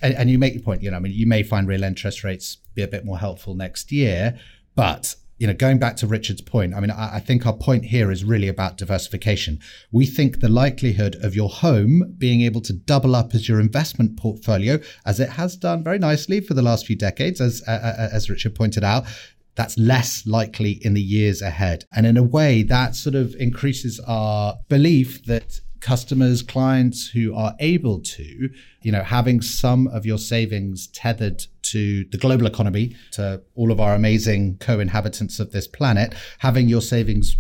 and, 0.02 0.14
and 0.14 0.30
you 0.30 0.38
make 0.38 0.54
your 0.54 0.64
point 0.64 0.82
you 0.82 0.92
know 0.92 0.98
i 0.98 1.00
mean 1.00 1.12
you 1.12 1.28
may 1.28 1.44
find 1.44 1.68
real 1.68 1.84
interest 1.84 2.24
rates 2.24 2.58
be 2.76 2.84
a 2.84 2.88
bit 2.88 3.06
more 3.06 3.18
helpful 3.18 3.56
next 3.56 3.92
year 3.92 4.40
but 4.76 5.16
you 5.38 5.48
know, 5.48 5.54
going 5.54 5.78
back 5.78 5.96
to 5.98 6.08
Richard's 6.08 6.42
point, 6.42 6.74
I 6.74 6.80
mean, 6.80 6.92
I, 6.92 7.16
I, 7.16 7.20
think 7.20 7.46
our 7.46 7.54
point 7.54 7.86
here 7.86 8.12
is 8.12 8.24
really 8.24 8.48
about 8.48 8.78
diversification. 8.78 9.60
We 9.92 10.06
think 10.06 10.40
the 10.40 10.50
likelihood 10.50 11.16
of 11.22 11.36
your 11.36 11.50
home 11.50 12.16
being 12.18 12.42
able 12.42 12.62
to 12.62 12.74
double 12.74 13.16
up 13.16 13.36
as 13.36 13.48
your 13.48 13.60
investment 13.60 14.18
portfolio, 14.18 14.80
as 15.06 15.20
it 15.20 15.30
has 15.30 15.56
done 15.56 15.84
very 15.84 16.00
nicely 16.00 16.42
for 16.42 16.54
the 16.54 16.62
last 16.62 16.88
few 16.88 16.96
decades, 16.96 17.40
as 17.40 17.62
uh, 17.68 18.10
as 18.12 18.30
Richard 18.30 18.56
pointed 18.56 18.84
out, 18.84 19.06
that's 19.56 19.78
less 19.78 20.26
likely 20.26 20.80
in 20.86 20.94
the 20.94 21.02
years 21.02 21.42
ahead. 21.42 21.86
And 21.94 22.06
in 22.06 22.16
a 22.16 22.24
way, 22.24 22.64
that 22.64 22.96
sort 22.96 23.16
of 23.16 23.36
increases 23.40 24.00
our 24.08 24.58
belief 24.70 25.26
that 25.26 25.60
customers, 25.82 26.42
clients 26.42 27.08
who 27.08 27.36
are 27.36 27.56
able 27.60 28.00
to, 28.02 28.50
you 28.82 28.92
know, 28.92 29.04
having 29.04 29.42
some 29.42 29.88
of 29.88 30.06
your 30.06 30.18
savings 30.18 30.88
tethered 30.88 31.46
to 31.72 32.06
the 32.06 32.18
global 32.18 32.46
economy, 32.46 32.96
to 33.12 33.42
all 33.56 33.72
of 33.72 33.80
our 33.80 33.94
amazing 33.94 34.58
co-inhabitants 34.60 35.40
of 35.40 35.52
this 35.52 35.68
planet, 35.68 36.14
having 36.40 36.68
your 36.68 36.82
savings, 36.82 37.38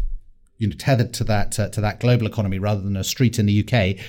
you 0.57 0.67
know, 0.67 0.75
tethered 0.75 1.13
to 1.13 1.23
that 1.25 1.59
uh, 1.59 1.69
to 1.69 1.81
that 1.81 1.99
global 1.99 2.27
economy 2.27 2.59
rather 2.59 2.81
than 2.81 2.97
a 2.97 3.03
street 3.03 3.39
in 3.39 3.45
the 3.45 3.63
UK. 3.63 4.03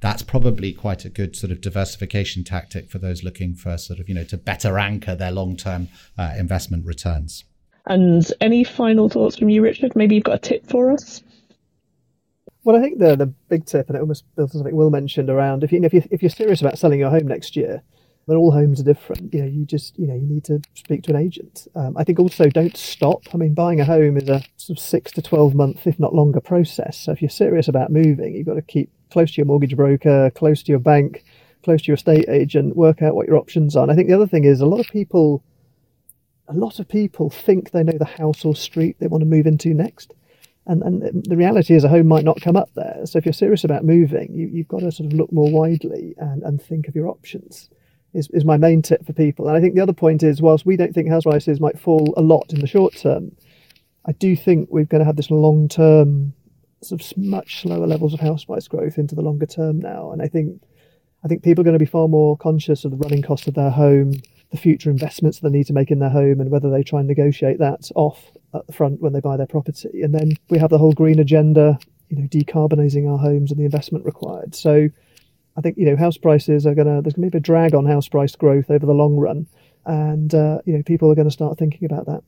That's 0.00 0.22
probably 0.22 0.72
quite 0.72 1.04
a 1.04 1.08
good 1.08 1.34
sort 1.34 1.50
of 1.50 1.60
diversification 1.60 2.44
tactic 2.44 2.88
for 2.88 2.98
those 2.98 3.24
looking 3.24 3.54
for 3.54 3.76
sort 3.76 3.98
of, 3.98 4.08
you 4.08 4.14
know, 4.14 4.24
to 4.24 4.36
better 4.36 4.78
anchor 4.78 5.16
their 5.16 5.32
long-term 5.32 5.88
uh, 6.16 6.34
investment 6.38 6.86
returns. 6.86 7.42
And 7.86 8.24
any 8.40 8.62
final 8.62 9.08
thoughts 9.08 9.36
from 9.36 9.48
you, 9.48 9.62
Richard? 9.62 9.96
Maybe 9.96 10.14
you've 10.14 10.24
got 10.24 10.36
a 10.36 10.38
tip 10.38 10.68
for 10.68 10.92
us? 10.92 11.22
Well, 12.62 12.76
I 12.76 12.80
think 12.80 12.98
the 12.98 13.16
the 13.16 13.26
big 13.26 13.64
tip, 13.64 13.88
and 13.88 13.96
it 13.96 14.00
almost 14.00 14.24
builds 14.36 14.54
on 14.54 14.58
something 14.58 14.76
Will 14.76 14.90
mentioned 14.90 15.30
around 15.30 15.64
if 15.64 15.72
you 15.72 15.82
if 15.82 15.94
you 15.94 16.02
if 16.10 16.22
you're 16.22 16.28
serious 16.28 16.60
about 16.60 16.78
selling 16.78 17.00
your 17.00 17.08
home 17.08 17.26
next 17.26 17.56
year, 17.56 17.82
but 18.28 18.36
all 18.36 18.52
homes 18.52 18.78
are 18.78 18.84
different. 18.84 19.34
You 19.34 19.40
know, 19.42 19.48
you 19.48 19.64
just 19.64 19.98
you 19.98 20.06
know 20.06 20.14
you 20.14 20.28
need 20.28 20.44
to 20.44 20.60
speak 20.74 21.02
to 21.04 21.10
an 21.10 21.16
agent. 21.16 21.66
Um, 21.74 21.96
I 21.96 22.04
think 22.04 22.20
also 22.20 22.48
don't 22.48 22.76
stop. 22.76 23.22
I 23.34 23.38
mean, 23.38 23.54
buying 23.54 23.80
a 23.80 23.84
home 23.84 24.16
is 24.18 24.28
a 24.28 24.44
sort 24.56 24.78
of 24.78 24.84
six 24.84 25.10
to 25.12 25.22
twelve 25.22 25.54
month, 25.54 25.86
if 25.86 25.98
not 25.98 26.14
longer, 26.14 26.40
process. 26.40 26.96
So 26.98 27.12
if 27.12 27.22
you're 27.22 27.30
serious 27.30 27.66
about 27.66 27.90
moving, 27.90 28.36
you've 28.36 28.46
got 28.46 28.54
to 28.54 28.62
keep 28.62 28.90
close 29.10 29.32
to 29.32 29.38
your 29.38 29.46
mortgage 29.46 29.74
broker, 29.74 30.30
close 30.34 30.62
to 30.62 30.70
your 30.70 30.78
bank, 30.78 31.24
close 31.64 31.82
to 31.82 31.86
your 31.88 31.96
estate 31.96 32.28
agent. 32.28 32.76
Work 32.76 33.02
out 33.02 33.14
what 33.16 33.26
your 33.26 33.38
options 33.38 33.74
are. 33.74 33.82
And 33.82 33.90
I 33.90 33.96
think 33.96 34.08
the 34.08 34.14
other 34.14 34.28
thing 34.28 34.44
is 34.44 34.60
a 34.60 34.66
lot 34.66 34.80
of 34.80 34.88
people, 34.88 35.42
a 36.46 36.52
lot 36.54 36.78
of 36.78 36.86
people 36.88 37.30
think 37.30 37.70
they 37.70 37.82
know 37.82 37.98
the 37.98 38.04
house 38.04 38.44
or 38.44 38.54
street 38.54 38.96
they 39.00 39.06
want 39.08 39.22
to 39.22 39.26
move 39.26 39.46
into 39.46 39.74
next 39.74 40.12
And, 40.66 40.82
and 40.82 41.24
the 41.24 41.36
reality 41.36 41.74
is, 41.74 41.84
a 41.84 41.88
home 41.88 42.06
might 42.06 42.24
not 42.26 42.42
come 42.42 42.56
up 42.56 42.68
there. 42.74 43.00
So 43.06 43.16
if 43.18 43.24
you're 43.24 43.32
serious 43.32 43.64
about 43.64 43.84
moving, 43.84 44.34
you, 44.34 44.48
you've 44.48 44.68
got 44.68 44.80
to 44.80 44.92
sort 44.92 45.10
of 45.10 45.18
look 45.18 45.32
more 45.32 45.50
widely 45.50 46.14
and, 46.18 46.42
and 46.42 46.60
think 46.60 46.88
of 46.88 46.94
your 46.94 47.08
options. 47.08 47.70
Is, 48.14 48.28
is 48.32 48.44
my 48.44 48.56
main 48.56 48.80
tip 48.80 49.04
for 49.04 49.12
people. 49.12 49.48
And 49.48 49.56
I 49.56 49.60
think 49.60 49.74
the 49.74 49.82
other 49.82 49.92
point 49.92 50.22
is, 50.22 50.40
whilst 50.40 50.64
we 50.64 50.76
don't 50.76 50.94
think 50.94 51.10
house 51.10 51.24
prices 51.24 51.60
might 51.60 51.78
fall 51.78 52.14
a 52.16 52.22
lot 52.22 52.52
in 52.52 52.60
the 52.60 52.66
short 52.66 52.96
term, 52.96 53.32
I 54.06 54.12
do 54.12 54.34
think 54.34 54.70
we're 54.70 54.84
going 54.84 55.00
to 55.00 55.04
have 55.04 55.16
this 55.16 55.30
long 55.30 55.68
term, 55.68 56.32
sort 56.82 57.02
of 57.02 57.18
much 57.18 57.60
slower 57.60 57.86
levels 57.86 58.14
of 58.14 58.20
house 58.20 58.46
price 58.46 58.66
growth 58.66 58.96
into 58.96 59.14
the 59.14 59.20
longer 59.20 59.44
term 59.44 59.78
now. 59.78 60.10
And 60.10 60.22
I 60.22 60.28
think 60.28 60.62
I 61.24 61.28
think 61.28 61.42
people 61.42 61.60
are 61.62 61.64
going 61.64 61.78
to 61.78 61.84
be 61.84 61.84
far 61.84 62.08
more 62.08 62.36
conscious 62.38 62.84
of 62.84 62.92
the 62.92 62.96
running 62.96 63.22
cost 63.22 63.46
of 63.46 63.54
their 63.54 63.70
home, 63.70 64.14
the 64.50 64.56
future 64.56 64.90
investments 64.90 65.40
they 65.40 65.50
need 65.50 65.66
to 65.66 65.72
make 65.72 65.90
in 65.90 65.98
their 65.98 66.08
home, 66.08 66.40
and 66.40 66.50
whether 66.50 66.70
they 66.70 66.82
try 66.82 67.00
and 67.00 67.08
negotiate 67.08 67.58
that 67.58 67.90
off 67.94 68.30
at 68.54 68.66
the 68.66 68.72
front 68.72 69.02
when 69.02 69.12
they 69.12 69.20
buy 69.20 69.36
their 69.36 69.46
property. 69.46 70.00
And 70.02 70.14
then 70.14 70.32
we 70.48 70.58
have 70.58 70.70
the 70.70 70.78
whole 70.78 70.92
green 70.92 71.18
agenda, 71.18 71.78
you 72.08 72.16
know, 72.16 72.28
decarbonising 72.28 73.10
our 73.10 73.18
homes 73.18 73.50
and 73.50 73.60
the 73.60 73.64
investment 73.64 74.04
required. 74.04 74.54
So 74.54 74.88
I 75.58 75.60
think 75.60 75.76
you 75.76 75.86
know 75.86 75.96
house 75.96 76.16
prices 76.16 76.66
are 76.66 76.74
going 76.74 76.86
to 76.86 77.02
there's 77.02 77.14
going 77.14 77.28
to 77.28 77.32
be 77.32 77.38
a 77.38 77.40
drag 77.40 77.74
on 77.74 77.84
house 77.84 78.08
price 78.08 78.36
growth 78.36 78.70
over 78.70 78.86
the 78.86 78.92
long 78.92 79.16
run, 79.16 79.46
and 79.84 80.32
uh, 80.32 80.58
you 80.64 80.76
know 80.76 80.82
people 80.84 81.10
are 81.10 81.16
going 81.16 81.28
to 81.28 81.32
start 81.32 81.58
thinking 81.58 81.84
about 81.84 82.06
that. 82.06 82.22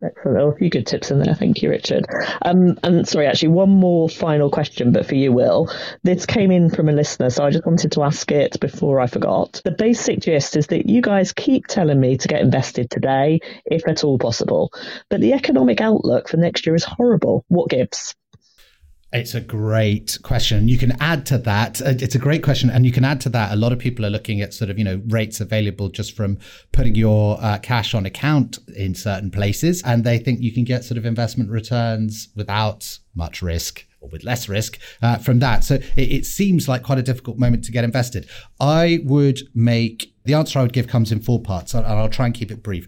Excellent. 0.00 0.54
A 0.54 0.56
few 0.56 0.70
good 0.70 0.86
tips 0.86 1.10
in 1.10 1.20
there. 1.20 1.34
Thank 1.34 1.60
you, 1.60 1.70
Richard. 1.70 2.04
Um, 2.42 2.78
and 2.84 3.06
sorry, 3.06 3.26
actually, 3.26 3.48
one 3.48 3.70
more 3.70 4.08
final 4.08 4.48
question, 4.48 4.92
but 4.92 5.06
for 5.06 5.16
you, 5.16 5.32
Will. 5.32 5.72
This 6.04 6.24
came 6.24 6.52
in 6.52 6.70
from 6.70 6.88
a 6.88 6.92
listener, 6.92 7.30
so 7.30 7.44
I 7.44 7.50
just 7.50 7.66
wanted 7.66 7.90
to 7.92 8.04
ask 8.04 8.30
it 8.30 8.60
before 8.60 9.00
I 9.00 9.08
forgot. 9.08 9.60
The 9.64 9.72
basic 9.72 10.20
gist 10.20 10.56
is 10.56 10.68
that 10.68 10.88
you 10.88 11.02
guys 11.02 11.32
keep 11.32 11.66
telling 11.66 11.98
me 11.98 12.16
to 12.16 12.28
get 12.28 12.42
invested 12.42 12.90
today, 12.90 13.40
if 13.66 13.88
at 13.88 14.04
all 14.04 14.18
possible, 14.18 14.72
but 15.10 15.20
the 15.20 15.32
economic 15.32 15.80
outlook 15.80 16.28
for 16.28 16.36
next 16.36 16.64
year 16.64 16.76
is 16.76 16.84
horrible. 16.84 17.44
What 17.48 17.68
gives? 17.68 18.14
It's 19.10 19.34
a 19.34 19.40
great 19.40 20.18
question. 20.22 20.68
You 20.68 20.76
can 20.76 20.92
add 21.00 21.24
to 21.26 21.38
that. 21.38 21.80
Uh, 21.80 21.94
it's 21.98 22.14
a 22.14 22.18
great 22.18 22.42
question. 22.42 22.68
And 22.68 22.84
you 22.84 22.92
can 22.92 23.06
add 23.06 23.22
to 23.22 23.30
that. 23.30 23.52
A 23.52 23.56
lot 23.56 23.72
of 23.72 23.78
people 23.78 24.04
are 24.04 24.10
looking 24.10 24.42
at 24.42 24.52
sort 24.52 24.68
of, 24.68 24.78
you 24.78 24.84
know, 24.84 25.00
rates 25.06 25.40
available 25.40 25.88
just 25.88 26.14
from 26.14 26.38
putting 26.72 26.94
your 26.94 27.38
uh, 27.40 27.58
cash 27.58 27.94
on 27.94 28.04
account 28.04 28.58
in 28.76 28.94
certain 28.94 29.30
places. 29.30 29.82
And 29.82 30.04
they 30.04 30.18
think 30.18 30.40
you 30.42 30.52
can 30.52 30.64
get 30.64 30.84
sort 30.84 30.98
of 30.98 31.06
investment 31.06 31.48
returns 31.48 32.28
without 32.36 32.98
much 33.14 33.40
risk 33.40 33.86
or 34.00 34.10
with 34.10 34.24
less 34.24 34.46
risk 34.46 34.78
uh, 35.00 35.16
from 35.16 35.38
that. 35.38 35.64
So 35.64 35.76
it, 35.76 36.12
it 36.12 36.26
seems 36.26 36.68
like 36.68 36.82
quite 36.82 36.98
a 36.98 37.02
difficult 37.02 37.38
moment 37.38 37.64
to 37.64 37.72
get 37.72 37.84
invested. 37.84 38.28
I 38.60 39.00
would 39.04 39.40
make 39.54 40.12
the 40.24 40.34
answer 40.34 40.58
I 40.58 40.62
would 40.62 40.74
give 40.74 40.86
comes 40.86 41.12
in 41.12 41.20
four 41.20 41.40
parts. 41.40 41.72
And 41.72 41.86
I'll 41.86 42.10
try 42.10 42.26
and 42.26 42.34
keep 42.34 42.50
it 42.50 42.62
brief. 42.62 42.86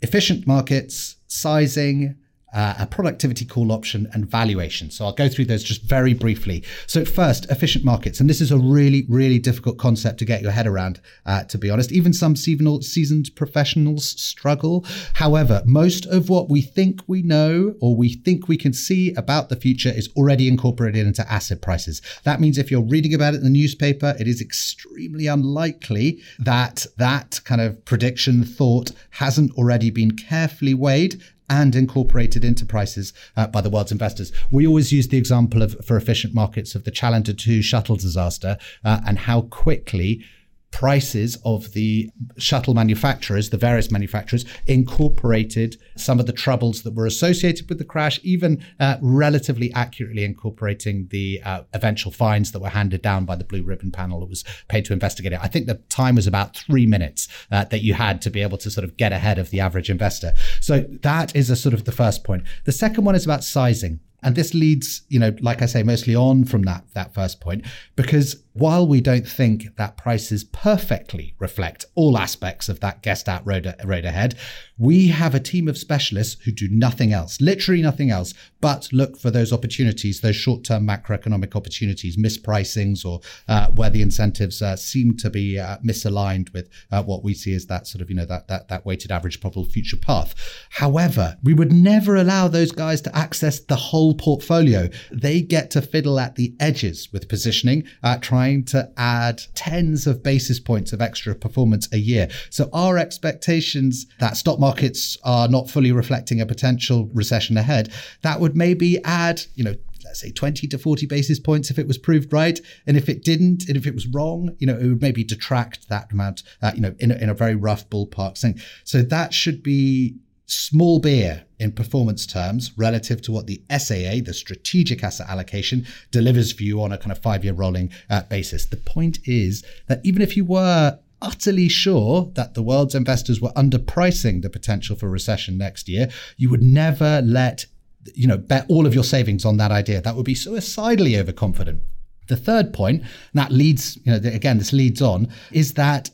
Efficient 0.00 0.46
markets, 0.46 1.16
sizing, 1.26 2.16
uh, 2.52 2.74
a 2.78 2.86
productivity 2.86 3.44
call 3.44 3.72
option, 3.72 4.08
and 4.12 4.28
valuation. 4.28 4.90
So 4.90 5.04
I'll 5.04 5.12
go 5.12 5.28
through 5.28 5.46
those 5.46 5.62
just 5.62 5.82
very 5.82 6.14
briefly. 6.14 6.64
So 6.86 7.04
first, 7.04 7.50
efficient 7.50 7.84
markets, 7.84 8.20
and 8.20 8.28
this 8.28 8.40
is 8.40 8.50
a 8.50 8.58
really, 8.58 9.06
really 9.08 9.38
difficult 9.38 9.78
concept 9.78 10.18
to 10.18 10.24
get 10.24 10.42
your 10.42 10.50
head 10.50 10.66
around. 10.66 11.00
Uh, 11.26 11.44
to 11.44 11.58
be 11.58 11.70
honest, 11.70 11.92
even 11.92 12.12
some 12.12 12.36
seasoned 12.36 13.30
professionals 13.36 14.04
struggle. 14.04 14.84
However, 15.14 15.62
most 15.64 16.06
of 16.06 16.28
what 16.28 16.48
we 16.48 16.60
think 16.60 17.00
we 17.06 17.22
know 17.22 17.74
or 17.80 17.96
we 17.96 18.14
think 18.14 18.48
we 18.48 18.56
can 18.56 18.72
see 18.72 19.14
about 19.14 19.48
the 19.48 19.56
future 19.56 19.90
is 19.90 20.08
already 20.16 20.48
incorporated 20.48 21.06
into 21.06 21.30
asset 21.30 21.62
prices. 21.62 22.02
That 22.24 22.40
means 22.40 22.58
if 22.58 22.70
you're 22.70 22.82
reading 22.82 23.14
about 23.14 23.34
it 23.34 23.38
in 23.38 23.44
the 23.44 23.50
newspaper, 23.50 24.14
it 24.18 24.26
is 24.26 24.40
extremely 24.40 25.26
unlikely 25.26 26.20
that 26.38 26.86
that 26.96 27.40
kind 27.44 27.60
of 27.60 27.84
prediction 27.84 28.44
thought 28.44 28.90
hasn't 29.10 29.52
already 29.52 29.90
been 29.90 30.12
carefully 30.12 30.74
weighed 30.74 31.22
and 31.50 31.74
incorporated 31.74 32.44
into 32.44 32.64
prices 32.64 33.12
uh, 33.36 33.48
by 33.48 33.60
the 33.60 33.68
world's 33.68 33.92
investors. 33.92 34.32
We 34.50 34.66
always 34.66 34.92
use 34.92 35.08
the 35.08 35.18
example 35.18 35.62
of 35.62 35.84
for 35.84 35.96
efficient 35.96 36.32
markets 36.32 36.74
of 36.74 36.84
the 36.84 36.90
Challenger 36.90 37.34
2 37.34 37.60
shuttle 37.60 37.96
disaster 37.96 38.56
uh, 38.84 39.00
and 39.06 39.18
how 39.18 39.42
quickly 39.42 40.24
prices 40.70 41.36
of 41.44 41.72
the 41.72 42.10
shuttle 42.38 42.74
manufacturers, 42.74 43.50
the 43.50 43.56
various 43.56 43.90
manufacturers, 43.90 44.44
incorporated 44.66 45.76
some 45.96 46.20
of 46.20 46.26
the 46.26 46.32
troubles 46.32 46.82
that 46.82 46.94
were 46.94 47.06
associated 47.06 47.68
with 47.68 47.78
the 47.78 47.84
crash, 47.84 48.20
even 48.22 48.64
uh, 48.78 48.96
relatively 49.00 49.72
accurately 49.74 50.24
incorporating 50.24 51.08
the 51.10 51.40
uh, 51.44 51.62
eventual 51.74 52.12
fines 52.12 52.52
that 52.52 52.60
were 52.60 52.68
handed 52.68 53.02
down 53.02 53.24
by 53.24 53.36
the 53.36 53.44
Blue 53.44 53.62
Ribbon 53.62 53.90
panel 53.90 54.20
that 54.20 54.28
was 54.28 54.44
paid 54.68 54.84
to 54.84 54.92
investigate 54.92 55.32
it. 55.32 55.40
I 55.42 55.48
think 55.48 55.66
the 55.66 55.76
time 55.88 56.14
was 56.14 56.26
about 56.26 56.56
three 56.56 56.86
minutes 56.86 57.28
uh, 57.50 57.64
that 57.64 57.82
you 57.82 57.94
had 57.94 58.22
to 58.22 58.30
be 58.30 58.42
able 58.42 58.58
to 58.58 58.70
sort 58.70 58.84
of 58.84 58.96
get 58.96 59.12
ahead 59.12 59.38
of 59.38 59.50
the 59.50 59.60
average 59.60 59.90
investor. 59.90 60.32
So 60.60 60.86
that 61.02 61.34
is 61.34 61.50
a 61.50 61.56
sort 61.56 61.74
of 61.74 61.84
the 61.84 61.92
first 61.92 62.24
point. 62.24 62.44
The 62.64 62.72
second 62.72 63.04
one 63.04 63.14
is 63.14 63.24
about 63.24 63.44
sizing. 63.44 64.00
And 64.22 64.36
this 64.36 64.54
leads, 64.54 65.02
you 65.08 65.18
know, 65.18 65.34
like 65.40 65.62
I 65.62 65.66
say, 65.66 65.82
mostly 65.82 66.14
on 66.14 66.44
from 66.44 66.62
that 66.62 66.84
that 66.94 67.14
first 67.14 67.40
point, 67.40 67.64
because 67.96 68.42
while 68.52 68.86
we 68.86 69.00
don't 69.00 69.26
think 69.26 69.76
that 69.76 69.96
prices 69.96 70.42
perfectly 70.44 71.34
reflect 71.38 71.84
all 71.94 72.18
aspects 72.18 72.68
of 72.68 72.80
that 72.80 73.00
guessed 73.02 73.28
out 73.28 73.46
road, 73.46 73.72
road 73.84 74.04
ahead, 74.04 74.36
we 74.76 75.08
have 75.08 75.34
a 75.34 75.40
team 75.40 75.68
of 75.68 75.78
specialists 75.78 76.42
who 76.44 76.50
do 76.50 76.68
nothing 76.70 77.12
else, 77.12 77.40
literally 77.40 77.80
nothing 77.80 78.10
else, 78.10 78.34
but 78.60 78.88
look 78.92 79.16
for 79.18 79.30
those 79.30 79.52
opportunities, 79.52 80.20
those 80.20 80.36
short 80.36 80.64
term 80.64 80.86
macroeconomic 80.86 81.54
opportunities, 81.54 82.16
mispricings, 82.16 83.04
or 83.04 83.20
uh, 83.48 83.70
where 83.70 83.90
the 83.90 84.02
incentives 84.02 84.60
uh, 84.62 84.74
seem 84.74 85.16
to 85.16 85.30
be 85.30 85.58
uh, 85.58 85.78
misaligned 85.78 86.52
with 86.52 86.68
uh, 86.90 87.02
what 87.02 87.22
we 87.22 87.34
see 87.34 87.54
as 87.54 87.66
that 87.66 87.86
sort 87.86 88.02
of, 88.02 88.10
you 88.10 88.16
know, 88.16 88.24
that, 88.24 88.48
that, 88.48 88.68
that 88.68 88.84
weighted 88.84 89.12
average 89.12 89.40
probable 89.40 89.64
future 89.64 89.96
path. 89.96 90.34
However, 90.70 91.36
we 91.42 91.54
would 91.54 91.72
never 91.72 92.16
allow 92.16 92.48
those 92.48 92.72
guys 92.72 93.00
to 93.02 93.16
access 93.16 93.60
the 93.60 93.76
whole 93.76 94.09
portfolio. 94.14 94.88
They 95.10 95.40
get 95.40 95.70
to 95.72 95.82
fiddle 95.82 96.18
at 96.18 96.36
the 96.36 96.54
edges 96.60 97.08
with 97.12 97.28
positioning, 97.28 97.84
uh, 98.02 98.18
trying 98.18 98.40
trying 98.40 98.64
to 98.64 98.90
add 98.96 99.42
tens 99.54 100.06
of 100.06 100.22
basis 100.22 100.58
points 100.58 100.92
of 100.92 101.00
extra 101.00 101.34
performance 101.34 101.88
a 101.92 101.98
year. 101.98 102.28
So 102.50 102.68
our 102.72 102.98
expectations 102.98 104.06
that 104.18 104.36
stock 104.36 104.58
markets 104.58 105.16
are 105.24 105.48
not 105.48 105.70
fully 105.70 105.92
reflecting 105.92 106.40
a 106.40 106.46
potential 106.46 107.10
recession 107.12 107.56
ahead, 107.56 107.92
that 108.22 108.40
would 108.40 108.56
maybe 108.56 109.02
add, 109.04 109.42
you 109.54 109.64
know, 109.64 109.74
let's 110.04 110.20
say 110.20 110.30
20 110.30 110.66
to 110.68 110.78
40 110.78 111.06
basis 111.06 111.38
points 111.38 111.70
if 111.70 111.78
it 111.78 111.86
was 111.86 111.98
proved 111.98 112.32
right. 112.32 112.58
And 112.86 112.96
if 112.96 113.08
it 113.08 113.22
didn't, 113.22 113.68
and 113.68 113.76
if 113.76 113.86
it 113.86 113.94
was 113.94 114.06
wrong, 114.06 114.56
you 114.58 114.66
know, 114.66 114.76
it 114.76 114.86
would 114.86 115.02
maybe 115.02 115.22
detract 115.22 115.88
that 115.88 116.10
amount, 116.10 116.42
uh, 116.62 116.72
you 116.74 116.80
know, 116.80 116.94
in 116.98 117.10
a, 117.10 117.16
in 117.16 117.28
a 117.28 117.34
very 117.34 117.54
rough 117.54 117.88
ballpark 117.90 118.38
thing. 118.38 118.58
So 118.84 119.02
that 119.02 119.32
should 119.34 119.62
be 119.62 120.16
small 120.50 120.98
beer 120.98 121.44
in 121.58 121.72
performance 121.72 122.26
terms 122.26 122.72
relative 122.76 123.22
to 123.22 123.32
what 123.32 123.46
the 123.46 123.62
SAA, 123.70 124.22
the 124.24 124.34
strategic 124.34 125.04
asset 125.04 125.28
allocation, 125.28 125.86
delivers 126.10 126.52
for 126.52 126.62
you 126.62 126.82
on 126.82 126.92
a 126.92 126.98
kind 126.98 127.12
of 127.12 127.18
five 127.18 127.44
year 127.44 127.52
rolling 127.52 127.90
uh, 128.08 128.22
basis. 128.22 128.66
The 128.66 128.76
point 128.76 129.18
is 129.24 129.64
that 129.88 130.00
even 130.04 130.22
if 130.22 130.36
you 130.36 130.44
were 130.44 130.98
utterly 131.22 131.68
sure 131.68 132.30
that 132.34 132.54
the 132.54 132.62
world's 132.62 132.94
investors 132.94 133.40
were 133.40 133.50
underpricing 133.50 134.42
the 134.42 134.50
potential 134.50 134.96
for 134.96 135.08
recession 135.08 135.58
next 135.58 135.88
year, 135.88 136.08
you 136.36 136.50
would 136.50 136.62
never 136.62 137.20
let 137.22 137.66
you 138.14 138.26
know 138.26 138.38
bet 138.38 138.64
all 138.68 138.86
of 138.86 138.94
your 138.94 139.04
savings 139.04 139.44
on 139.44 139.58
that 139.58 139.70
idea. 139.70 140.00
That 140.00 140.16
would 140.16 140.24
be 140.24 140.34
suicidally 140.34 141.18
overconfident. 141.18 141.80
The 142.28 142.36
third 142.36 142.72
point, 142.72 143.02
and 143.02 143.08
that 143.34 143.50
leads, 143.50 143.96
you 144.04 144.12
know, 144.12 144.28
again, 144.28 144.58
this 144.58 144.72
leads 144.72 145.02
on, 145.02 145.28
is 145.50 145.74
that 145.74 146.10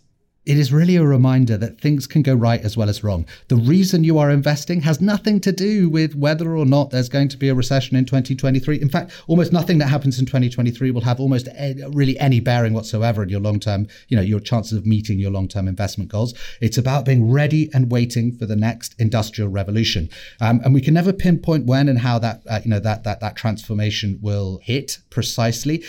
it 0.46 0.56
is 0.56 0.72
really 0.72 0.94
a 0.94 1.04
reminder 1.04 1.56
that 1.58 1.80
things 1.80 2.06
can 2.06 2.22
go 2.22 2.32
right 2.32 2.60
as 2.60 2.76
well 2.76 2.88
as 2.88 3.02
wrong. 3.02 3.26
The 3.48 3.56
reason 3.56 4.04
you 4.04 4.18
are 4.18 4.30
investing 4.30 4.80
has 4.82 5.00
nothing 5.00 5.40
to 5.40 5.50
do 5.50 5.90
with 5.90 6.14
whether 6.14 6.56
or 6.56 6.64
not 6.64 6.90
there's 6.90 7.08
going 7.08 7.28
to 7.28 7.36
be 7.36 7.48
a 7.48 7.54
recession 7.54 7.96
in 7.96 8.04
2023. 8.04 8.80
In 8.80 8.88
fact, 8.88 9.10
almost 9.26 9.52
nothing 9.52 9.78
that 9.78 9.88
happens 9.88 10.20
in 10.20 10.26
2023 10.26 10.92
will 10.92 11.00
have 11.00 11.18
almost 11.18 11.48
any, 11.56 11.84
really 11.88 12.16
any 12.20 12.38
bearing 12.38 12.74
whatsoever 12.74 13.24
in 13.24 13.28
your 13.28 13.40
long-term, 13.40 13.88
you 14.06 14.16
know, 14.16 14.22
your 14.22 14.38
chances 14.38 14.78
of 14.78 14.86
meeting 14.86 15.18
your 15.18 15.32
long-term 15.32 15.66
investment 15.66 16.10
goals. 16.12 16.32
It's 16.60 16.78
about 16.78 17.04
being 17.04 17.30
ready 17.30 17.68
and 17.74 17.90
waiting 17.90 18.30
for 18.30 18.46
the 18.46 18.56
next 18.56 18.94
industrial 19.00 19.50
revolution. 19.50 20.08
Um, 20.40 20.60
and 20.64 20.72
we 20.72 20.80
can 20.80 20.94
never 20.94 21.12
pinpoint 21.12 21.66
when 21.66 21.88
and 21.88 21.98
how 21.98 22.20
that, 22.20 22.42
uh, 22.48 22.60
you 22.62 22.70
know, 22.70 22.80
that 22.80 23.02
that 23.02 23.18
that 23.18 23.34
transformation 23.34 24.20
will 24.22 24.60
hit 24.62 24.98
precisely. 25.10 25.82